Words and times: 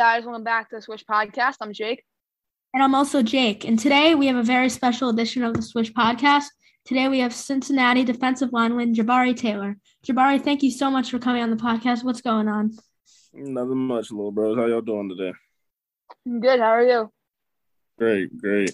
guys, 0.00 0.24
welcome 0.24 0.42
back 0.42 0.70
to 0.70 0.76
the 0.76 0.80
Swish 0.80 1.04
Podcast. 1.04 1.56
I'm 1.60 1.74
Jake. 1.74 2.02
And 2.72 2.82
I'm 2.82 2.94
also 2.94 3.22
Jake. 3.22 3.66
And 3.66 3.78
today 3.78 4.14
we 4.14 4.28
have 4.28 4.36
a 4.36 4.42
very 4.42 4.70
special 4.70 5.10
edition 5.10 5.44
of 5.44 5.52
the 5.52 5.60
Swish 5.60 5.92
Podcast. 5.92 6.44
Today 6.86 7.08
we 7.08 7.20
have 7.20 7.34
Cincinnati 7.34 8.02
defensive 8.02 8.48
lineman 8.50 8.94
Jabari 8.94 9.36
Taylor. 9.36 9.76
Jabari, 10.06 10.42
thank 10.42 10.62
you 10.62 10.70
so 10.70 10.90
much 10.90 11.10
for 11.10 11.18
coming 11.18 11.42
on 11.42 11.50
the 11.50 11.56
podcast. 11.58 12.02
What's 12.02 12.22
going 12.22 12.48
on? 12.48 12.78
Nothing 13.34 13.76
much, 13.76 14.10
little 14.10 14.32
bros. 14.32 14.56
How 14.56 14.64
y'all 14.64 14.80
doing 14.80 15.10
today? 15.10 15.34
I'm 16.26 16.40
Good. 16.40 16.60
How 16.60 16.70
are 16.70 16.82
you? 16.82 17.12
Great, 17.98 18.34
great. 18.38 18.72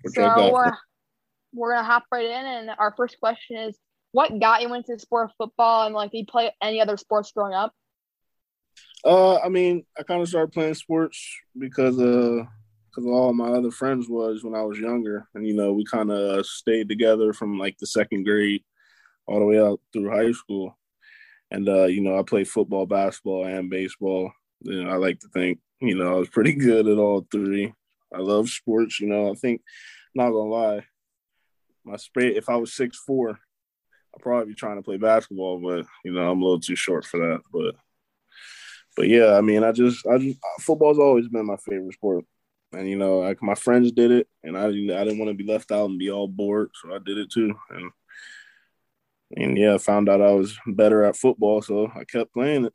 What 0.00 0.14
so 0.14 0.50
we're, 0.50 0.64
uh, 0.64 0.76
we're 1.52 1.74
gonna 1.74 1.86
hop 1.86 2.04
right 2.10 2.24
in, 2.24 2.46
and 2.46 2.70
our 2.78 2.94
first 2.96 3.20
question 3.20 3.58
is: 3.58 3.78
What 4.12 4.40
got 4.40 4.62
you 4.62 4.72
into 4.72 4.94
the 4.94 4.98
sport 4.98 5.28
of 5.28 5.36
football, 5.36 5.84
and 5.84 5.94
like, 5.94 6.10
did 6.12 6.18
you 6.20 6.26
play 6.26 6.54
any 6.62 6.80
other 6.80 6.96
sports 6.96 7.32
growing 7.32 7.52
up? 7.52 7.74
Uh, 9.04 9.38
I 9.38 9.48
mean, 9.48 9.84
I 9.98 10.02
kind 10.02 10.20
of 10.20 10.28
started 10.28 10.52
playing 10.52 10.74
sports 10.74 11.24
because 11.56 11.98
uh, 11.98 12.44
because 12.98 13.06
all 13.06 13.32
my 13.32 13.48
other 13.48 13.70
friends 13.70 14.08
was 14.08 14.42
when 14.42 14.54
I 14.54 14.62
was 14.62 14.78
younger, 14.78 15.28
and 15.34 15.46
you 15.46 15.54
know, 15.54 15.72
we 15.72 15.84
kind 15.84 16.10
of 16.10 16.44
stayed 16.46 16.88
together 16.88 17.32
from 17.32 17.58
like 17.58 17.78
the 17.78 17.86
second 17.86 18.24
grade 18.24 18.64
all 19.26 19.38
the 19.38 19.44
way 19.44 19.60
out 19.60 19.80
through 19.92 20.10
high 20.10 20.32
school. 20.32 20.76
And 21.50 21.68
uh, 21.68 21.84
you 21.84 22.00
know, 22.00 22.18
I 22.18 22.22
played 22.22 22.48
football, 22.48 22.86
basketball, 22.86 23.46
and 23.46 23.70
baseball. 23.70 24.32
You 24.62 24.84
know, 24.84 24.90
I 24.90 24.96
like 24.96 25.20
to 25.20 25.28
think, 25.28 25.60
you 25.80 25.94
know, 25.94 26.16
I 26.16 26.18
was 26.18 26.28
pretty 26.28 26.54
good 26.54 26.88
at 26.88 26.98
all 26.98 27.26
three. 27.30 27.72
I 28.12 28.18
love 28.18 28.48
sports. 28.48 29.00
You 29.00 29.08
know, 29.08 29.30
I 29.30 29.34
think, 29.34 29.62
not 30.14 30.30
gonna 30.30 30.50
lie, 30.50 30.84
my 31.84 31.96
spray. 31.96 32.34
If 32.34 32.48
I 32.48 32.56
was 32.56 32.74
six 32.74 32.98
four, 32.98 33.30
I'd 33.30 34.22
probably 34.22 34.46
be 34.46 34.54
trying 34.54 34.76
to 34.76 34.82
play 34.82 34.96
basketball, 34.96 35.60
but 35.60 35.86
you 36.04 36.12
know, 36.12 36.30
I'm 36.30 36.40
a 36.40 36.44
little 36.44 36.60
too 36.60 36.76
short 36.76 37.04
for 37.04 37.18
that. 37.20 37.40
But 37.52 37.76
but 38.98 39.06
yeah, 39.06 39.34
I 39.34 39.42
mean, 39.42 39.62
I 39.62 39.70
just, 39.70 40.04
I 40.08 40.18
just, 40.18 40.40
football's 40.58 40.98
always 40.98 41.28
been 41.28 41.46
my 41.46 41.56
favorite 41.56 41.94
sport. 41.94 42.24
And 42.72 42.88
you 42.88 42.96
know, 42.96 43.20
like 43.20 43.40
my 43.40 43.54
friends 43.54 43.92
did 43.92 44.10
it, 44.10 44.26
and 44.42 44.58
I 44.58 44.66
didn't, 44.66 44.90
I 44.90 45.04
didn't 45.04 45.20
want 45.20 45.30
to 45.30 45.34
be 45.34 45.50
left 45.50 45.70
out 45.70 45.88
and 45.88 46.00
be 46.00 46.10
all 46.10 46.26
bored, 46.26 46.70
so 46.74 46.92
I 46.92 46.98
did 46.98 47.16
it 47.16 47.30
too. 47.30 47.54
And 47.70 47.92
and 49.36 49.56
yeah, 49.56 49.74
I 49.74 49.78
found 49.78 50.08
out 50.08 50.20
I 50.20 50.32
was 50.32 50.58
better 50.66 51.04
at 51.04 51.16
football, 51.16 51.62
so 51.62 51.92
I 51.94 52.02
kept 52.02 52.34
playing 52.34 52.64
it. 52.64 52.74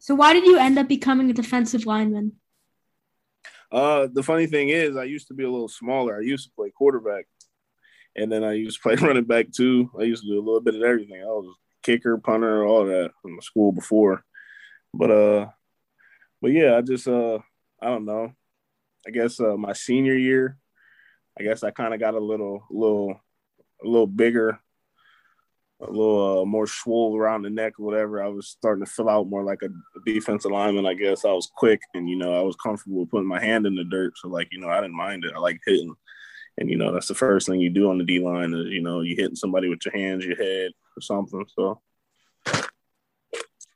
So 0.00 0.16
why 0.16 0.32
did 0.32 0.44
you 0.44 0.58
end 0.58 0.80
up 0.80 0.88
becoming 0.88 1.30
a 1.30 1.32
defensive 1.32 1.86
lineman? 1.86 2.32
Uh, 3.70 4.08
the 4.12 4.22
funny 4.22 4.46
thing 4.46 4.70
is, 4.70 4.96
I 4.96 5.04
used 5.04 5.28
to 5.28 5.34
be 5.34 5.44
a 5.44 5.50
little 5.50 5.68
smaller. 5.68 6.16
I 6.16 6.22
used 6.22 6.48
to 6.48 6.54
play 6.56 6.70
quarterback, 6.70 7.26
and 8.16 8.32
then 8.32 8.42
I 8.42 8.54
used 8.54 8.78
to 8.78 8.82
play 8.82 8.94
running 9.06 9.24
back 9.24 9.52
too. 9.52 9.92
I 9.98 10.02
used 10.02 10.24
to 10.24 10.28
do 10.28 10.38
a 10.38 10.44
little 10.44 10.60
bit 10.60 10.74
of 10.74 10.82
everything. 10.82 11.22
I 11.22 11.26
was 11.26 11.46
a 11.46 11.86
kicker, 11.86 12.18
punter, 12.18 12.66
all 12.66 12.84
that 12.86 13.12
in 13.24 13.40
school 13.40 13.70
before. 13.70 14.24
But 14.92 15.10
uh, 15.10 15.46
but 16.42 16.52
yeah, 16.52 16.76
I 16.76 16.80
just 16.80 17.06
uh, 17.06 17.38
I 17.80 17.86
don't 17.86 18.04
know. 18.04 18.32
I 19.06 19.10
guess 19.10 19.40
uh, 19.40 19.56
my 19.56 19.72
senior 19.72 20.14
year, 20.14 20.58
I 21.38 21.42
guess 21.42 21.62
I 21.62 21.70
kind 21.70 21.94
of 21.94 22.00
got 22.00 22.14
a 22.14 22.20
little, 22.20 22.64
little, 22.70 23.18
a 23.82 23.86
little 23.86 24.06
bigger, 24.06 24.60
a 25.80 25.90
little 25.90 26.42
uh, 26.42 26.44
more 26.44 26.66
swole 26.66 27.16
around 27.16 27.42
the 27.42 27.50
neck 27.50 27.74
whatever. 27.78 28.22
I 28.22 28.28
was 28.28 28.48
starting 28.48 28.84
to 28.84 28.90
fill 28.90 29.08
out 29.08 29.28
more 29.28 29.42
like 29.42 29.62
a, 29.62 29.66
a 29.66 30.04
defensive 30.04 30.50
lineman. 30.50 30.86
I 30.86 30.94
guess 30.94 31.24
I 31.24 31.32
was 31.32 31.50
quick 31.56 31.80
and 31.94 32.08
you 32.08 32.16
know 32.16 32.38
I 32.38 32.42
was 32.42 32.56
comfortable 32.56 33.06
putting 33.06 33.28
my 33.28 33.40
hand 33.40 33.66
in 33.66 33.74
the 33.74 33.84
dirt. 33.84 34.18
So 34.18 34.28
like 34.28 34.48
you 34.52 34.60
know 34.60 34.68
I 34.68 34.80
didn't 34.80 34.96
mind 34.96 35.24
it. 35.24 35.32
I 35.34 35.38
like 35.38 35.60
hitting, 35.64 35.94
and 36.58 36.70
you 36.70 36.76
know 36.76 36.92
that's 36.92 37.08
the 37.08 37.14
first 37.14 37.46
thing 37.46 37.60
you 37.60 37.70
do 37.70 37.90
on 37.90 37.98
the 37.98 38.04
D 38.04 38.18
line 38.18 38.52
is 38.52 38.66
you 38.66 38.82
know 38.82 39.00
you 39.00 39.16
hitting 39.16 39.36
somebody 39.36 39.68
with 39.68 39.80
your 39.84 39.94
hands, 39.94 40.26
your 40.26 40.36
head, 40.36 40.72
or 40.96 41.00
something. 41.00 41.46
So 41.56 41.80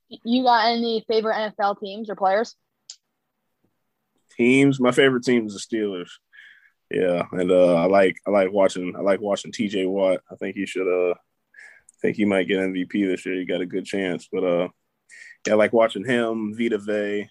you 0.08 0.42
got 0.42 0.66
any 0.66 1.04
favorite 1.08 1.34
NFL 1.34 1.80
teams 1.80 2.10
or 2.10 2.16
players? 2.16 2.56
Teams. 4.36 4.80
My 4.80 4.92
favorite 4.92 5.24
team 5.24 5.46
is 5.46 5.54
the 5.54 5.76
Steelers. 5.76 6.10
Yeah, 6.90 7.24
and 7.32 7.50
uh, 7.50 7.74
I 7.74 7.86
like 7.86 8.16
I 8.26 8.30
like 8.30 8.52
watching 8.52 8.94
I 8.96 9.00
like 9.00 9.20
watching 9.20 9.52
T.J. 9.52 9.86
Watt. 9.86 10.20
I 10.30 10.36
think 10.36 10.56
he 10.56 10.66
should 10.66 10.86
uh 10.86 11.14
I 11.14 11.96
think 12.02 12.16
he 12.16 12.24
might 12.24 12.46
get 12.48 12.58
MVP 12.58 13.06
this 13.06 13.24
year. 13.24 13.36
He 13.36 13.46
got 13.46 13.62
a 13.62 13.66
good 13.66 13.84
chance, 13.84 14.28
but 14.30 14.44
uh 14.44 14.68
yeah, 15.46 15.54
I 15.54 15.56
like 15.56 15.72
watching 15.72 16.04
him. 16.04 16.54
Vita 16.56 16.78
Vea. 16.78 17.28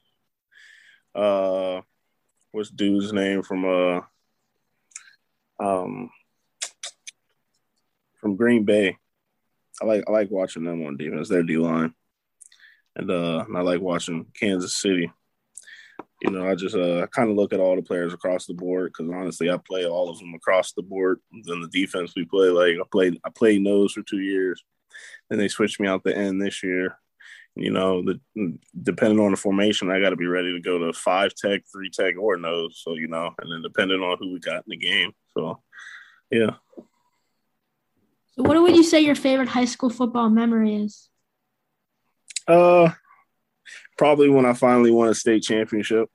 Uh, 1.16 1.82
what's 2.52 2.70
dude's 2.70 3.14
name 3.14 3.44
from 3.44 3.66
uh 3.66 4.02
um 5.60 6.10
from 8.20 8.36
Green 8.36 8.66
Bay? 8.66 8.98
I 9.82 9.86
like 9.86 10.04
I 10.08 10.12
like 10.12 10.32
watching 10.32 10.64
them 10.64 10.86
on 10.86 10.98
defense. 10.98 11.30
Their 11.30 11.44
D 11.44 11.58
line 11.58 11.94
and 12.96 13.10
uh, 13.10 13.46
and 13.48 13.58
I 13.58 13.62
like 13.62 13.82
watching 13.82 14.26
Kansas 14.40 14.78
City. 14.78 15.12
You 16.22 16.32
know, 16.32 16.50
I 16.50 16.56
just 16.56 16.76
uh, 16.76 17.06
kind 17.08 17.30
of 17.30 17.36
look 17.36 17.52
at 17.52 17.60
all 17.60 17.76
the 17.76 17.82
players 17.82 18.14
across 18.14 18.46
the 18.46 18.54
board 18.54 18.94
because 18.94 19.12
honestly, 19.14 19.50
I 19.50 19.58
play 19.58 19.86
all 19.86 20.10
of 20.10 20.20
them 20.20 20.34
across 20.34 20.72
the 20.72 20.82
board. 20.82 21.20
Then 21.44 21.60
the 21.60 21.68
defense 21.68 22.14
we 22.16 22.26
play, 22.26 22.48
like 22.48 22.76
I 22.80 22.88
played, 22.92 23.20
I 23.26 23.30
played 23.30 23.62
nose 23.62 23.92
for 23.94 24.04
two 24.04 24.22
years, 24.22 24.64
then 25.30 25.40
they 25.40 25.48
switched 25.48 25.80
me 25.80 25.88
out 25.88 26.04
the 26.04 26.16
end 26.16 26.42
this 26.42 26.64
year. 26.64 26.98
You 27.56 27.72
know, 27.72 28.04
the 28.04 28.20
depending 28.82 29.20
on 29.20 29.32
the 29.32 29.38
formation, 29.38 29.92
I 29.92 30.00
got 30.00 30.10
to 30.10 30.16
be 30.16 30.26
ready 30.26 30.54
to 30.54 30.60
go 30.60 30.80
to 30.80 30.94
five 30.94 31.36
tech, 31.36 31.62
three 31.72 31.90
tech, 31.90 32.16
or 32.18 32.38
nose. 32.38 32.82
So 32.84 32.96
you 32.96 33.08
know, 33.08 33.32
and 33.42 33.52
then 33.52 33.62
depending 33.62 34.02
on 34.02 34.18
who 34.20 34.34
we 34.34 34.40
got 34.40 34.64
in 34.66 34.70
the 34.70 34.78
game. 34.78 35.12
So, 35.38 35.62
yeah. 36.32 36.52
So, 38.36 38.44
what 38.44 38.60
would 38.60 38.76
you 38.76 38.84
say 38.84 39.02
your 39.02 39.16
favorite 39.16 39.50
high 39.50 39.66
school 39.66 39.92
football 39.92 40.30
memory 40.30 40.76
is? 40.76 41.10
Uh, 42.48 42.92
probably 43.98 44.30
when 44.30 44.46
I 44.46 44.54
finally 44.54 44.92
won 44.92 45.10
a 45.10 45.16
state 45.16 45.44
championship, 45.44 46.10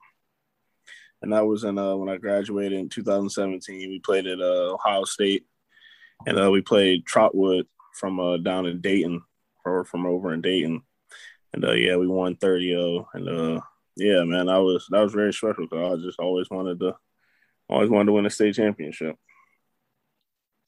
and 1.23 1.33
that 1.33 1.47
was 1.47 1.65
in 1.65 1.79
uh 1.79 1.97
when 1.97 2.09
I 2.09 2.17
graduated 2.17 2.79
in 2.79 2.89
2017. 2.89 3.89
We 3.89 4.01
played 4.01 4.27
at 4.27 4.41
uh, 4.41 4.75
Ohio 4.75 5.05
State, 5.05 5.47
and 6.27 6.39
uh, 6.39 6.51
we 6.51 6.61
played 6.61 7.07
Trotwood 7.07 7.67
from 7.95 8.21
uh 8.21 8.37
down 8.39 8.67
in 8.67 8.81
Dayton, 8.81 9.23
or 9.65 9.85
from 9.85 10.07
over 10.07 10.33
in 10.33 10.41
Dayton, 10.41 10.83
and 11.55 11.65
uh 11.65 11.73
yeah, 11.73 11.97
we 11.97 12.07
won 12.07 12.37
30-0, 12.37 13.07
and 13.15 13.29
uh 13.29 13.61
yeah, 13.97 14.23
man, 14.25 14.47
that 14.47 14.59
was 14.59 14.87
that 14.91 15.03
was 15.03 15.13
very 15.13 15.33
special 15.33 15.67
because 15.67 15.99
I 15.99 16.05
just 16.05 16.21
always 16.21 16.49
wanted 16.51 16.79
to 16.81 16.95
always 17.69 17.91
wanted 17.91 18.07
to 18.07 18.13
win 18.13 18.27
a 18.27 18.31
state 18.31 18.55
championship. 18.55 19.17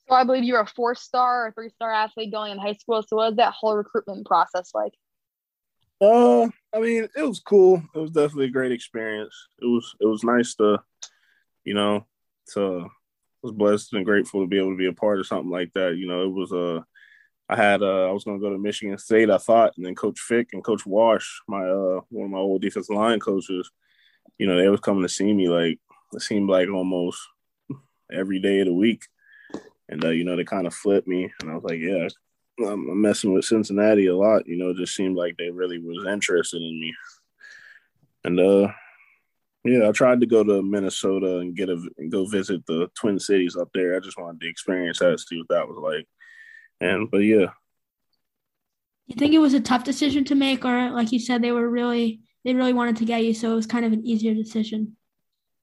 So 0.08 0.16
I 0.16 0.24
believe 0.24 0.42
you're 0.42 0.60
a 0.60 0.66
four 0.66 0.96
star 0.96 1.46
or 1.46 1.52
three 1.52 1.70
star 1.70 1.92
athlete 1.92 2.32
going 2.32 2.50
in 2.50 2.58
high 2.58 2.72
school. 2.72 3.02
So 3.02 3.16
what 3.16 3.28
was 3.30 3.36
that 3.36 3.52
whole 3.52 3.76
recruitment 3.76 4.26
process 4.26 4.72
like? 4.74 4.92
Uh, 6.00 6.48
I 6.74 6.80
mean, 6.80 7.08
it 7.14 7.22
was 7.22 7.40
cool. 7.40 7.82
It 7.94 7.98
was 7.98 8.10
definitely 8.10 8.46
a 8.46 8.50
great 8.50 8.72
experience. 8.72 9.34
It 9.60 9.66
was 9.66 9.94
it 10.00 10.06
was 10.06 10.24
nice 10.24 10.54
to, 10.56 10.78
you 11.64 11.74
know, 11.74 12.06
to 12.54 12.86
I 12.86 12.88
was 13.42 13.52
blessed 13.52 13.92
and 13.94 14.04
grateful 14.04 14.42
to 14.42 14.48
be 14.48 14.58
able 14.58 14.70
to 14.72 14.78
be 14.78 14.86
a 14.86 14.92
part 14.92 15.18
of 15.18 15.26
something 15.26 15.50
like 15.50 15.72
that. 15.74 15.96
You 15.96 16.06
know, 16.06 16.24
it 16.24 16.32
was 16.32 16.52
a 16.52 16.76
uh, 16.76 16.82
I 17.50 17.56
had 17.56 17.82
uh, 17.82 18.08
I 18.08 18.12
was 18.12 18.22
going 18.22 18.38
to 18.38 18.42
go 18.42 18.50
to 18.50 18.58
Michigan 18.58 18.96
State, 18.96 19.28
I 19.28 19.38
thought, 19.38 19.72
and 19.76 19.84
then 19.84 19.96
Coach 19.96 20.20
Fick 20.20 20.50
and 20.52 20.62
Coach 20.62 20.86
Wash, 20.86 21.42
my 21.48 21.68
uh, 21.68 22.00
one 22.08 22.26
of 22.26 22.30
my 22.30 22.38
old 22.38 22.62
defensive 22.62 22.94
line 22.94 23.18
coaches, 23.18 23.70
you 24.38 24.46
know, 24.46 24.56
they 24.56 24.68
was 24.68 24.78
coming 24.78 25.02
to 25.02 25.08
see 25.08 25.32
me 25.32 25.48
like 25.48 25.80
it 26.12 26.22
seemed 26.22 26.48
like 26.48 26.68
almost 26.68 27.20
every 28.12 28.38
day 28.38 28.60
of 28.60 28.66
the 28.66 28.72
week, 28.72 29.02
and 29.88 30.04
uh, 30.04 30.10
you 30.10 30.22
know, 30.22 30.36
they 30.36 30.44
kind 30.44 30.66
of 30.66 30.74
flipped 30.74 31.08
me, 31.08 31.32
and 31.40 31.50
I 31.50 31.54
was 31.54 31.64
like, 31.64 31.80
yeah, 31.80 32.08
I'm 32.66 33.00
messing 33.00 33.32
with 33.32 33.44
Cincinnati 33.44 34.06
a 34.06 34.16
lot. 34.16 34.46
You 34.46 34.56
know, 34.56 34.70
it 34.70 34.76
just 34.76 34.94
seemed 34.94 35.16
like 35.16 35.36
they 35.36 35.50
really 35.50 35.78
was 35.78 36.06
interested 36.06 36.62
in 36.62 36.80
me. 36.80 36.94
And 38.24 38.40
uh, 38.40 38.68
yeah, 39.64 39.88
I 39.88 39.92
tried 39.92 40.20
to 40.20 40.26
go 40.26 40.42
to 40.42 40.62
Minnesota 40.62 41.38
and 41.38 41.56
get 41.56 41.68
a 41.68 41.80
and 41.98 42.10
go 42.10 42.26
visit 42.26 42.64
the 42.66 42.88
Twin 42.94 43.18
Cities 43.18 43.56
up 43.56 43.68
there. 43.74 43.96
I 43.96 44.00
just 44.00 44.18
wanted 44.18 44.40
to 44.40 44.48
experience 44.48 44.98
that, 44.98 45.10
to 45.10 45.18
see 45.18 45.38
what 45.38 45.48
that 45.48 45.68
was 45.68 45.78
like. 45.78 46.06
And 46.80 47.10
but 47.10 47.18
yeah. 47.18 47.46
You 49.06 49.16
think 49.16 49.34
it 49.34 49.38
was 49.38 49.54
a 49.54 49.60
tough 49.60 49.82
decision 49.82 50.24
to 50.26 50.36
make, 50.36 50.64
or 50.64 50.90
like 50.90 51.10
you 51.10 51.18
said, 51.18 51.42
they 51.42 51.52
were 51.52 51.68
really 51.68 52.20
they 52.44 52.54
really 52.54 52.72
wanted 52.72 52.96
to 52.96 53.04
get 53.04 53.24
you, 53.24 53.34
so 53.34 53.52
it 53.52 53.56
was 53.56 53.66
kind 53.66 53.84
of 53.84 53.92
an 53.92 54.06
easier 54.06 54.34
decision. 54.34 54.96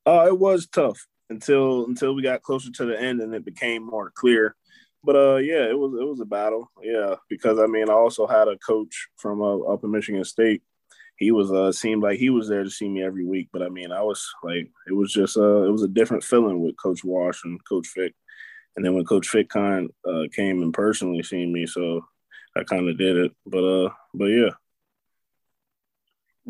Uh, 0.05 0.25
it 0.27 0.37
was 0.37 0.67
tough 0.67 1.07
until 1.29 1.85
until 1.85 2.13
we 2.13 2.21
got 2.21 2.43
closer 2.43 2.71
to 2.71 2.85
the 2.85 2.99
end 2.99 3.19
and 3.19 3.33
it 3.33 3.43
became 3.43 3.83
more 3.85 4.11
clear 4.15 4.55
but 5.03 5.15
uh, 5.15 5.35
yeah, 5.37 5.69
it 5.69 5.77
was 5.77 5.93
it 5.93 6.05
was 6.05 6.19
a 6.19 6.25
battle. 6.25 6.71
Yeah, 6.81 7.15
because 7.29 7.59
I 7.59 7.67
mean, 7.67 7.89
I 7.89 7.93
also 7.93 8.27
had 8.27 8.47
a 8.47 8.57
coach 8.57 9.07
from 9.17 9.41
uh, 9.41 9.59
up 9.59 9.83
in 9.83 9.91
Michigan 9.91 10.23
State. 10.23 10.61
He 11.17 11.31
was 11.31 11.51
uh 11.51 11.71
seemed 11.71 12.03
like 12.03 12.19
he 12.19 12.29
was 12.29 12.47
there 12.47 12.63
to 12.63 12.69
see 12.69 12.87
me 12.87 13.03
every 13.03 13.25
week, 13.25 13.49
but 13.51 13.61
I 13.61 13.69
mean, 13.69 13.91
I 13.91 14.01
was 14.01 14.27
like, 14.43 14.69
it 14.87 14.93
was 14.93 15.11
just 15.11 15.37
uh, 15.37 15.63
it 15.63 15.71
was 15.71 15.83
a 15.83 15.87
different 15.87 16.23
feeling 16.23 16.61
with 16.61 16.77
Coach 16.77 17.03
Wash 17.03 17.43
and 17.43 17.63
Coach 17.65 17.87
Fick, 17.87 18.13
and 18.75 18.85
then 18.85 18.93
when 18.93 19.05
Coach 19.05 19.27
Fick 19.27 19.49
kind 19.49 19.89
uh, 20.07 20.23
came 20.33 20.61
and 20.61 20.73
personally 20.73 21.23
seen 21.23 21.51
me, 21.51 21.65
so 21.65 22.05
I 22.55 22.63
kind 22.63 22.89
of 22.89 22.97
did 22.97 23.17
it. 23.17 23.31
But 23.45 23.63
uh, 23.63 23.89
but 24.13 24.25
yeah. 24.25 24.49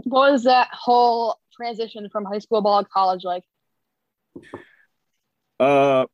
What 0.04 0.32
was 0.32 0.44
that 0.44 0.70
whole 0.72 1.40
transition 1.56 2.08
from 2.12 2.26
high 2.26 2.40
school 2.40 2.62
ball 2.62 2.84
to 2.84 2.90
college 2.90 3.24
like? 3.24 3.44
Uh, 5.60 6.06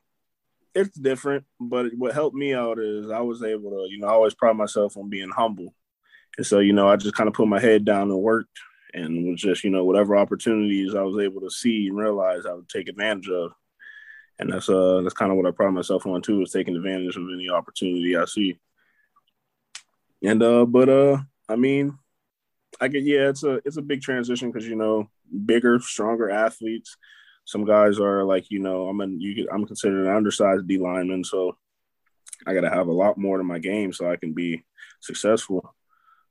it's 0.76 0.98
different, 0.98 1.46
but 1.60 1.88
what 1.96 2.14
helped 2.14 2.36
me 2.36 2.54
out 2.54 2.80
is 2.80 3.10
I 3.12 3.22
was 3.22 3.44
able 3.44 3.72
to, 3.72 3.88
you 3.90 4.00
know, 4.00 4.08
I 4.08 4.12
always 4.12 4.34
pride 4.34 4.56
myself 4.58 4.98
on 4.98 5.10
being 5.10 5.30
humble. 5.30 5.74
And 6.38 6.46
so, 6.46 6.60
you 6.60 6.74
know, 6.74 6.88
I 6.88 6.96
just 6.96 7.16
kind 7.16 7.28
of 7.28 7.34
put 7.36 7.48
my 7.48 7.60
head 7.60 7.86
down 7.86 8.10
and 8.12 8.20
worked. 8.20 8.60
and 8.94 9.26
was 9.32 9.42
just 9.42 9.64
you 9.64 9.70
know 9.72 9.84
whatever 9.86 10.16
opportunities 10.16 10.96
I 10.96 11.02
was 11.02 11.24
able 11.24 11.42
to 11.42 11.50
see 11.50 11.88
and 11.88 11.98
realize 11.98 12.46
I 12.46 12.54
would 12.54 12.70
take 12.70 12.88
advantage 12.90 13.30
of, 13.30 13.52
and 14.40 14.52
that's 14.52 14.70
uh 14.70 15.02
that's 15.02 15.16
kind 15.16 15.32
of 15.32 15.38
what 15.38 15.48
I 15.48 15.52
pride 15.52 15.72
myself 15.74 16.06
on 16.06 16.22
too 16.22 16.42
is 16.42 16.52
taking 16.52 16.76
advantage 16.76 17.16
of 17.18 17.24
any 17.34 17.50
opportunity 17.50 18.16
I 18.16 18.26
see. 18.26 18.60
And 20.24 20.42
uh, 20.42 20.66
but 20.66 20.90
uh, 20.90 21.18
I 21.50 21.56
mean, 21.56 21.98
I 22.80 22.88
get 22.88 23.04
yeah, 23.04 23.30
it's 23.30 23.44
a 23.44 23.62
it's 23.66 23.78
a 23.78 23.82
big 23.82 24.02
transition 24.02 24.52
because 24.52 24.68
you 24.68 24.76
know 24.76 25.10
bigger, 25.46 25.80
stronger 25.80 26.30
athletes. 26.30 26.98
Some 27.46 27.66
guys 27.66 28.00
are 28.00 28.24
like 28.24 28.50
you 28.50 28.60
know 28.60 28.88
I'm 28.88 29.02
an 29.02 29.20
you 29.20 29.48
I'm 29.52 29.66
considered 29.66 30.08
an 30.08 30.16
undersized 30.16 30.68
D 30.68 30.78
lineman, 30.78 31.24
so 31.24 31.58
I 32.46 32.54
got 32.54 32.62
to 32.62 32.70
have 32.70 32.88
a 32.88 32.94
lot 32.94 33.18
more 33.18 33.38
to 33.38 33.44
my 33.44 33.60
game 33.60 33.94
so 33.94 34.10
I 34.10 34.16
can 34.16 34.34
be 34.34 34.64
successful. 35.02 35.74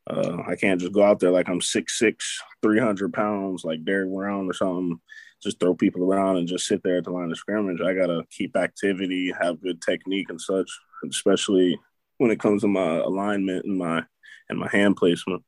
Uh, 0.09 0.39
I 0.47 0.57
can't 0.57 0.81
just 0.81 0.93
go 0.93 1.03
out 1.03 1.21
there 1.21 1.31
like 1.31 1.49
I'm 1.49 1.61
6'6", 1.61 2.17
300 2.61 3.13
pounds, 3.13 3.65
like 3.65 3.85
Derrick 3.85 4.13
Brown 4.13 4.51
or 4.51 4.53
something, 4.53 5.01
just 5.43 5.61
throw 5.61 5.75
people 5.75 6.03
around 6.03 6.39
and 6.39 6.49
just 6.49 6.67
sit 6.67 6.83
there 6.83 6.99
at 6.99 7.05
the 7.05 7.11
line 7.11 7.31
of 7.31 7.37
scrimmage. 7.37 7.81
I 7.81 7.95
got 7.95 8.07
to 8.07 8.25
keep 8.31 8.57
activity, 8.57 9.33
have 9.41 9.63
good 9.63 9.81
technique 9.81 10.29
and 10.29 10.41
such, 10.41 10.69
especially 11.09 11.79
when 12.19 12.31
it 12.31 12.41
comes 12.41 12.63
to 12.63 12.69
my 12.69 12.97
alignment 12.97 13.65
and 13.65 13.79
my 13.79 14.05
and 14.49 14.59
my 14.59 14.69
hand 14.69 14.97
placement. 14.97 15.43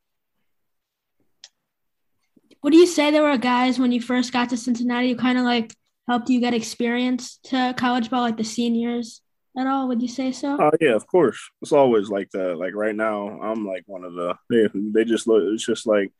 What 2.64 2.72
do 2.72 2.78
you 2.78 2.86
say 2.86 3.10
there 3.10 3.22
were 3.22 3.36
guys 3.36 3.78
when 3.78 3.92
you 3.92 4.00
first 4.00 4.32
got 4.32 4.48
to 4.48 4.56
Cincinnati 4.56 5.10
who 5.10 5.16
kind 5.16 5.36
of 5.36 5.44
like 5.44 5.74
helped 6.08 6.30
you 6.30 6.40
get 6.40 6.54
experience 6.54 7.38
to 7.44 7.74
college 7.76 8.08
ball, 8.08 8.22
like 8.22 8.38
the 8.38 8.44
seniors? 8.44 9.20
at 9.54 9.66
all? 9.66 9.86
Would 9.88 10.00
you 10.00 10.08
say 10.08 10.32
so? 10.32 10.56
Oh 10.58 10.68
uh, 10.68 10.70
yeah, 10.80 10.94
of 10.94 11.06
course. 11.06 11.38
It's 11.60 11.72
always 11.72 12.08
like 12.08 12.30
that. 12.30 12.56
Like 12.56 12.74
right 12.74 12.96
now, 12.96 13.38
I'm 13.42 13.66
like 13.66 13.82
one 13.84 14.02
of 14.02 14.14
the 14.14 14.34
they 14.48 14.66
they 14.72 15.04
just 15.04 15.26
look. 15.26 15.42
It's 15.42 15.66
just 15.66 15.86
like 15.86 16.10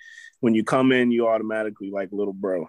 when 0.41 0.55
you 0.55 0.65
come 0.65 0.93
in, 0.93 1.11
you 1.11 1.27
automatically 1.27 1.91
like 1.91 2.11
little 2.13 2.35
bro. 2.35 2.69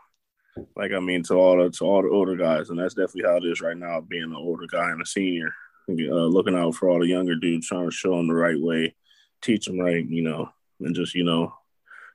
Like 0.78 0.94
I 0.94 1.02
mean, 1.02 1.24
to 1.24 1.34
all 1.34 1.62
the 1.62 1.70
to 1.72 1.86
all 1.86 2.02
the 2.02 2.10
older 2.10 2.38
guys, 2.38 2.70
and 2.70 2.80
that's 2.80 2.94
definitely 2.94 3.30
how 3.30 3.36
it 3.36 3.44
is 3.44 3.60
right 3.60 3.76
now. 3.76 4.00
Being 4.00 4.24
an 4.24 4.36
older 4.36 4.68
guy 4.72 4.90
and 4.90 5.02
a 5.02 5.06
senior, 5.06 5.54
uh, 5.90 5.92
looking 5.92 6.56
out 6.56 6.76
for 6.76 6.88
all 6.88 7.02
the 7.02 7.08
younger 7.08 7.36
dudes, 7.36 7.68
trying 7.68 7.90
to 7.90 7.94
show 7.94 8.16
them 8.16 8.30
the 8.30 8.36
right 8.36 8.58
way, 8.58 8.96
teach 9.42 9.66
them 9.66 9.82
right, 9.82 10.08
you 10.08 10.22
know, 10.22 10.50
and 10.80 10.96
just 10.96 11.14
you 11.14 11.26
know, 11.26 11.54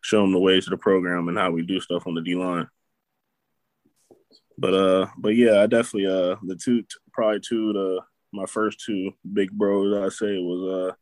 show 0.01 0.23
them 0.23 0.33
the 0.33 0.39
ways 0.39 0.67
of 0.67 0.71
the 0.71 0.77
program 0.77 1.29
and 1.29 1.39
how 1.39 1.51
we 1.51 1.63
do 1.63 1.81
stuff 1.81 2.07
on 2.07 2.15
the 2.15 2.23
D 2.23 2.35
line. 2.35 2.69
But 4.59 4.75
uh, 4.75 5.07
but 5.17 5.37
yeah, 5.37 5.63
I 5.63 5.67
definitely 5.67 6.07
uh 6.07 6.37
the 6.43 6.57
two 6.57 6.85
probably 7.13 7.41
two 7.41 7.73
the 7.73 8.01
my 8.33 8.47
first 8.47 8.81
two 8.85 9.13
big 9.33 9.51
bros, 9.51 9.97
I 9.97 10.09
say, 10.15 10.39
was 10.39 10.91
uh, 10.91 10.95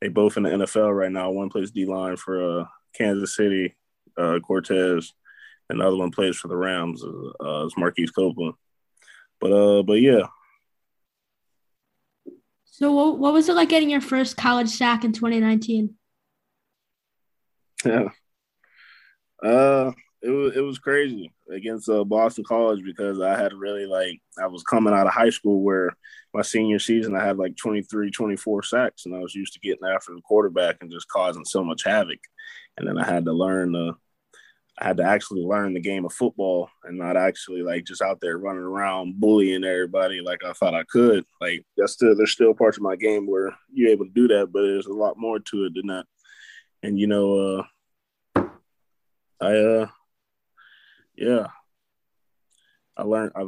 they 0.00 0.08
both 0.08 0.36
in 0.36 0.44
the 0.44 0.50
NFL 0.50 0.96
right 0.96 1.12
now. 1.12 1.30
One 1.30 1.50
plays 1.50 1.70
D 1.70 1.84
line 1.84 2.16
for 2.16 2.60
uh, 2.60 2.64
Kansas 2.94 3.36
City, 3.36 3.76
uh, 4.16 4.38
Cortez, 4.40 5.12
and 5.68 5.80
the 5.80 5.86
other 5.86 5.96
one 5.96 6.10
plays 6.10 6.36
for 6.36 6.48
the 6.48 6.56
Rams. 6.56 7.04
Uh, 7.04 7.66
it's 7.66 7.76
Marquise 7.76 8.10
Copeland. 8.10 8.54
But 9.40 9.52
uh, 9.52 9.82
but 9.82 9.94
yeah. 9.94 10.26
So 12.64 12.92
what, 12.92 13.18
what 13.18 13.32
was 13.34 13.48
it 13.48 13.54
like 13.54 13.68
getting 13.68 13.90
your 13.90 14.00
first 14.00 14.38
college 14.38 14.70
sack 14.70 15.04
in 15.04 15.12
2019? 15.12 15.94
Yeah. 17.84 18.08
Uh, 19.42 19.92
it 20.22 20.30
was 20.30 20.56
it 20.56 20.60
was 20.60 20.78
crazy 20.78 21.32
against 21.50 21.88
uh, 21.88 22.04
Boston 22.04 22.44
College 22.44 22.84
because 22.84 23.20
I 23.20 23.38
had 23.40 23.54
really 23.54 23.86
like 23.86 24.20
I 24.38 24.46
was 24.46 24.62
coming 24.62 24.92
out 24.92 25.06
of 25.06 25.12
high 25.12 25.30
school 25.30 25.62
where 25.62 25.96
my 26.34 26.42
senior 26.42 26.78
season 26.78 27.16
I 27.16 27.24
had 27.24 27.38
like 27.38 27.56
23 27.56 28.10
24 28.10 28.62
sacks 28.62 29.06
and 29.06 29.14
I 29.14 29.20
was 29.20 29.34
used 29.34 29.54
to 29.54 29.60
getting 29.60 29.86
after 29.86 30.14
the 30.14 30.20
quarterback 30.20 30.76
and 30.80 30.90
just 30.90 31.08
causing 31.08 31.44
so 31.44 31.64
much 31.64 31.84
havoc. 31.84 32.18
And 32.76 32.86
then 32.86 32.98
I 32.98 33.06
had 33.06 33.24
to 33.24 33.32
learn 33.32 33.74
uh, 33.74 33.92
I 34.78 34.88
had 34.88 34.98
to 34.98 35.04
actually 35.04 35.42
learn 35.42 35.74
the 35.74 35.80
game 35.80 36.04
of 36.04 36.12
football 36.12 36.68
and 36.84 36.98
not 36.98 37.16
actually 37.16 37.62
like 37.62 37.84
just 37.84 38.02
out 38.02 38.18
there 38.20 38.38
running 38.38 38.62
around 38.62 39.20
bullying 39.20 39.64
everybody 39.64 40.20
like 40.20 40.44
I 40.44 40.52
thought 40.52 40.74
I 40.74 40.84
could. 40.84 41.24
Like 41.40 41.64
that's 41.78 41.94
still 41.94 42.14
there's 42.14 42.32
still 42.32 42.52
parts 42.52 42.76
of 42.76 42.82
my 42.82 42.96
game 42.96 43.26
where 43.26 43.56
you're 43.72 43.90
able 43.90 44.04
to 44.04 44.12
do 44.12 44.28
that 44.28 44.52
but 44.52 44.62
there's 44.62 44.86
a 44.86 44.92
lot 44.92 45.16
more 45.16 45.38
to 45.38 45.64
it 45.64 45.74
than 45.74 45.86
that. 45.86 46.04
And 46.82 46.98
you 46.98 47.06
know 47.06 47.58
uh 47.58 47.62
I 49.40 49.56
uh 49.56 49.86
yeah, 51.16 51.46
I 52.96 53.02
learned. 53.02 53.32
I, 53.34 53.46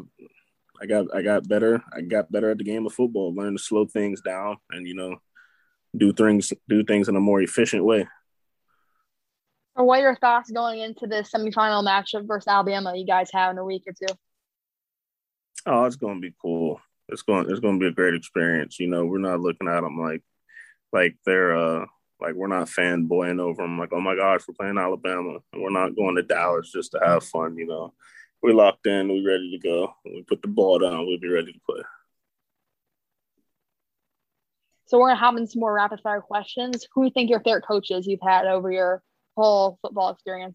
I 0.81 0.87
got 0.87 1.07
I 1.15 1.23
got 1.23 1.49
better. 1.49 1.83
I 1.95 2.01
got 2.03 2.31
better 2.31 2.51
at 2.51 2.59
the 2.59 2.65
game 2.65 2.87
of 2.87 2.93
football. 2.93 3.35
Learned 3.35 3.59
to 3.59 3.65
slow 3.65 3.87
things 3.87 4.21
down 4.21 4.57
and 4.71 4.87
you 4.87 4.95
know 4.95 5.17
do 5.97 6.13
things 6.13 6.53
do 6.69 6.85
things 6.85 7.09
in 7.09 7.17
a 7.17 7.21
more 7.21 7.41
efficient 7.41 7.85
way. 7.85 8.07
what 9.75 10.01
are 10.01 10.03
your 10.03 10.17
thoughts 10.17 10.51
going 10.51 10.81
into 10.81 11.07
the 11.07 11.17
semifinal 11.23 11.87
matchup 11.87 12.27
versus 12.27 12.49
Alabama 12.49 12.97
you 12.97 13.07
guys 13.07 13.31
have 13.33 13.53
in 13.53 13.59
a 13.59 13.65
week 13.65 13.85
or 13.87 13.93
two? 13.93 14.15
Oh, 15.67 15.85
it's 15.85 15.97
going 15.97 16.17
to 16.17 16.21
be 16.21 16.35
cool. 16.41 16.81
It's 17.09 17.23
going 17.23 17.51
it's 17.51 17.61
going 17.61 17.79
to 17.79 17.81
be 17.81 17.89
a 17.89 17.93
great 17.93 18.15
experience. 18.15 18.81
You 18.81 18.89
know, 18.89 19.05
we're 19.05 19.19
not 19.19 19.41
looking 19.41 19.69
at 19.69 19.81
them 19.83 19.99
like 20.01 20.23
like 20.93 21.17
they're 21.25 21.57
uh 21.57 21.87
like 22.23 22.35
we're 22.35 22.47
not 22.47 22.69
fanboying 22.69 23.41
over 23.41 23.63
them. 23.63 23.79
Like, 23.79 23.93
oh 23.93 24.01
my 24.01 24.15
gosh, 24.15 24.43
we're 24.47 24.55
playing 24.55 24.79
Alabama, 24.79 25.39
and 25.53 25.63
we're 25.63 25.71
not 25.71 25.97
going 25.97 26.17
to 26.17 26.23
Dallas 26.23 26.73
just 26.73 26.93
to 26.93 27.01
have 27.05 27.25
fun. 27.25 27.57
You 27.57 27.67
know, 27.67 27.93
we're 28.43 28.55
locked 28.55 28.87
in. 28.87 29.09
We're 29.09 29.33
ready 29.33 29.51
to 29.51 29.59
go. 29.59 29.95
We 30.05 30.23
put 30.23 30.43
the 30.43 30.49
ball 30.49 30.79
down, 30.79 31.07
we'll 31.07 31.19
be 31.19 31.29
ready 31.29 31.53
to 31.53 31.61
play. 31.69 31.83
So 34.87 34.99
we're 34.99 35.09
gonna 35.09 35.21
have 35.21 35.37
in 35.37 35.47
some 35.47 35.61
more 35.61 35.73
rapid 35.73 36.01
fire 36.01 36.21
questions. 36.21 36.87
Who 36.95 37.03
do 37.03 37.07
you 37.07 37.13
think 37.13 37.31
your 37.31 37.41
favorite 37.41 37.65
coaches 37.67 38.07
you've 38.07 38.21
had 38.23 38.47
over 38.47 38.71
your 38.71 39.03
whole 39.37 39.79
football 39.81 40.11
experience? 40.11 40.55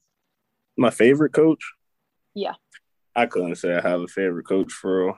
My 0.78 0.92
favorite 0.92 1.34
coach? 1.34 1.74
Yeah. 2.36 2.54
I 3.16 3.26
couldn't 3.26 3.56
say 3.56 3.76
I 3.76 3.82
have 3.82 4.02
a 4.02 4.08
favorite 4.08 4.46
coach 4.46 4.72
for 4.72 5.16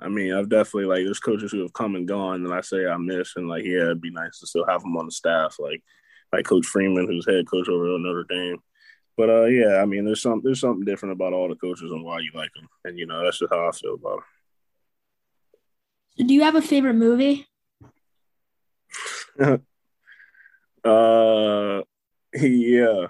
I 0.00 0.08
mean, 0.08 0.32
I've 0.32 0.48
definitely 0.48 0.86
like 0.86 1.04
there's 1.04 1.20
coaches 1.20 1.52
who 1.52 1.60
have 1.62 1.72
come 1.72 1.94
and 1.94 2.06
gone, 2.06 2.44
and 2.44 2.54
I 2.54 2.60
say 2.60 2.86
I 2.86 2.96
miss, 2.96 3.34
and 3.36 3.48
like 3.48 3.64
yeah, 3.64 3.82
it'd 3.82 4.00
be 4.00 4.10
nice 4.10 4.38
to 4.40 4.46
still 4.46 4.66
have 4.66 4.82
them 4.82 4.96
on 4.96 5.06
the 5.06 5.12
staff, 5.12 5.56
like 5.58 5.82
like 6.32 6.46
Coach 6.46 6.66
Freeman, 6.66 7.06
who's 7.06 7.26
head 7.26 7.48
coach 7.48 7.68
over 7.68 7.94
at 7.94 8.00
Notre 8.00 8.24
Dame. 8.28 8.58
But 9.16 9.30
uh, 9.30 9.44
yeah, 9.44 9.80
I 9.82 9.84
mean, 9.84 10.04
there's 10.04 10.22
some 10.22 10.40
there's 10.42 10.60
something 10.60 10.84
different 10.84 11.12
about 11.12 11.32
all 11.32 11.48
the 11.48 11.56
coaches 11.56 11.90
and 11.90 12.04
why 12.04 12.20
you 12.20 12.30
like 12.34 12.52
them, 12.54 12.68
and 12.84 12.98
you 12.98 13.06
know 13.06 13.22
that's 13.22 13.38
just 13.38 13.52
how 13.52 13.68
I 13.68 13.72
feel 13.72 13.94
about 13.94 14.20
them. 16.16 16.26
Do 16.26 16.34
you 16.34 16.42
have 16.42 16.54
a 16.54 16.62
favorite 16.62 16.94
movie? 16.94 17.46
uh, 20.84 21.82
yeah, 22.34 23.06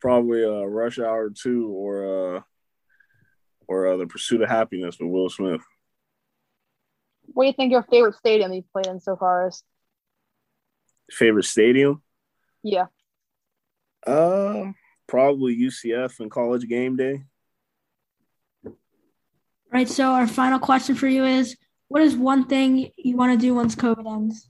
probably 0.00 0.44
uh, 0.44 0.64
Rush 0.64 0.98
Hour 0.98 1.30
Two 1.30 1.68
or 1.68 2.36
uh 2.36 2.40
or 3.70 3.86
uh, 3.86 3.96
The 3.96 4.06
Pursuit 4.06 4.42
of 4.42 4.48
Happiness 4.48 4.98
with 4.98 5.08
Will 5.08 5.30
Smith. 5.30 5.62
What 7.22 7.44
do 7.44 7.46
you 7.46 7.52
think 7.52 7.70
your 7.70 7.84
favorite 7.84 8.16
stadium 8.16 8.52
you've 8.52 8.70
played 8.72 8.88
in 8.88 8.98
so 8.98 9.14
far 9.14 9.46
is? 9.46 9.62
Favorite 11.08 11.44
stadium? 11.44 12.02
Yeah. 12.64 12.86
Uh, 14.04 14.72
probably 15.06 15.56
UCF 15.56 16.18
and 16.18 16.32
College 16.32 16.68
Game 16.68 16.96
Day. 16.96 17.22
All 18.66 18.72
right. 19.72 19.88
So 19.88 20.10
our 20.10 20.26
final 20.26 20.58
question 20.58 20.96
for 20.96 21.06
you 21.06 21.24
is: 21.24 21.56
What 21.86 22.02
is 22.02 22.16
one 22.16 22.46
thing 22.46 22.90
you 22.96 23.16
want 23.16 23.38
to 23.38 23.46
do 23.46 23.54
once 23.54 23.76
COVID 23.76 24.12
ends? 24.12 24.48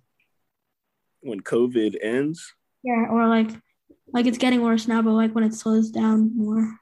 When 1.20 1.40
COVID 1.40 1.98
ends? 2.00 2.54
Yeah, 2.82 3.06
or 3.10 3.28
like, 3.28 3.50
like 4.14 4.24
it's 4.24 4.38
getting 4.38 4.62
worse 4.62 4.88
now, 4.88 5.02
but 5.02 5.10
like 5.10 5.34
when 5.34 5.44
it 5.44 5.52
slows 5.52 5.90
down 5.90 6.34
more. 6.34 6.78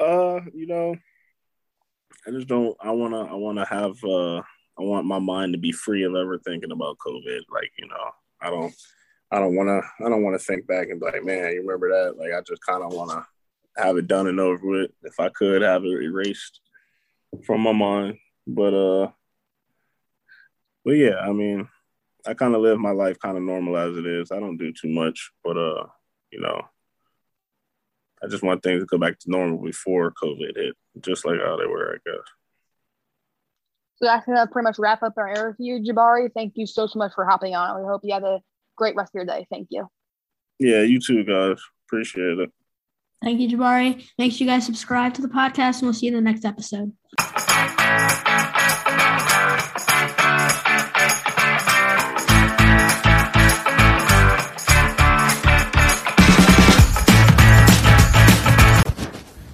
Uh, 0.00 0.40
you 0.54 0.66
know, 0.66 0.94
I 2.26 2.30
just 2.30 2.48
don't. 2.48 2.76
I 2.80 2.90
wanna. 2.90 3.24
I 3.24 3.34
wanna 3.34 3.66
have. 3.66 4.02
uh 4.04 4.42
I 4.78 4.82
want 4.82 5.06
my 5.06 5.18
mind 5.18 5.52
to 5.54 5.58
be 5.58 5.72
free 5.72 6.04
of 6.04 6.14
ever 6.14 6.38
thinking 6.38 6.70
about 6.70 6.98
COVID. 6.98 7.40
Like 7.50 7.72
you 7.78 7.88
know, 7.88 8.10
I 8.40 8.50
don't. 8.50 8.74
I 9.30 9.38
don't 9.38 9.54
want 9.54 9.68
to. 9.68 10.04
I 10.04 10.08
don't 10.08 10.22
want 10.22 10.38
to 10.38 10.44
think 10.44 10.66
back 10.66 10.88
and 10.88 11.00
be 11.00 11.06
like, 11.06 11.24
man, 11.24 11.52
you 11.52 11.60
remember 11.60 11.90
that? 11.90 12.16
Like 12.16 12.32
I 12.32 12.40
just 12.46 12.64
kind 12.64 12.82
of 12.82 12.92
want 12.92 13.10
to 13.10 13.82
have 13.82 13.96
it 13.96 14.06
done 14.06 14.26
and 14.26 14.40
over 14.40 14.66
with. 14.66 14.90
If 15.02 15.20
I 15.20 15.28
could 15.28 15.62
have 15.62 15.84
it 15.84 16.02
erased 16.02 16.60
from 17.44 17.60
my 17.60 17.72
mind, 17.72 18.18
but 18.46 18.72
uh, 18.72 19.10
but 20.84 20.92
yeah, 20.92 21.16
I 21.16 21.32
mean, 21.32 21.68
I 22.26 22.34
kind 22.34 22.54
of 22.54 22.62
live 22.62 22.78
my 22.78 22.92
life 22.92 23.18
kind 23.18 23.36
of 23.36 23.42
normal 23.42 23.76
as 23.76 23.96
it 23.96 24.06
is. 24.06 24.30
I 24.32 24.40
don't 24.40 24.56
do 24.56 24.72
too 24.72 24.88
much, 24.88 25.30
but 25.44 25.56
uh, 25.56 25.84
you 26.30 26.40
know, 26.40 26.62
I 28.22 28.26
just 28.28 28.42
want 28.42 28.62
things 28.62 28.82
to 28.82 28.86
go 28.86 28.98
back 28.98 29.18
to 29.20 29.30
normal 29.30 29.62
before 29.62 30.12
COVID 30.22 30.56
hit, 30.56 30.76
just 31.00 31.24
like 31.24 31.40
how 31.40 31.56
they 31.56 31.66
were, 31.66 31.94
I 31.94 32.10
guess. 32.10 32.24
So 33.96 34.06
that's 34.06 34.26
gonna 34.26 34.46
pretty 34.46 34.64
much 34.64 34.78
wrap 34.78 35.02
up 35.02 35.14
our 35.16 35.28
interview, 35.28 35.80
Jabari. 35.82 36.32
Thank 36.32 36.52
you 36.56 36.66
so 36.66 36.86
so 36.86 36.98
much 36.98 37.12
for 37.14 37.24
hopping 37.24 37.54
on. 37.54 37.80
We 37.80 37.86
hope 37.86 38.02
you 38.04 38.14
have 38.14 38.24
a 38.24 38.40
great 38.76 38.94
rest 38.94 39.10
of 39.10 39.14
your 39.14 39.24
day. 39.24 39.46
Thank 39.50 39.68
you. 39.70 39.88
Yeah, 40.58 40.82
you 40.82 41.00
too, 41.00 41.24
guys. 41.24 41.60
Appreciate 41.86 42.38
it. 42.38 42.50
Thank 43.22 43.40
you, 43.40 43.48
Jabari. 43.48 44.08
Make 44.16 44.32
sure 44.32 44.46
you 44.46 44.46
guys 44.46 44.64
subscribe 44.64 45.14
to 45.14 45.22
the 45.22 45.28
podcast, 45.28 45.78
and 45.78 45.82
we'll 45.82 45.94
see 45.94 46.06
you 46.06 46.16
in 46.16 46.24
the 46.24 46.30
next 46.30 46.44
episode. 46.44 46.92